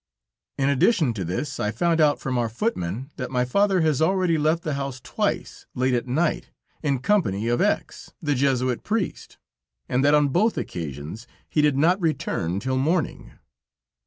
[0.57, 4.35] In addition to this, I found out from our footman, that my father has already
[4.35, 6.49] left the house twice, late at night,
[6.81, 9.37] in company of X, the Jesuit priest,
[9.87, 13.33] and that on both occasions he did not return till morning.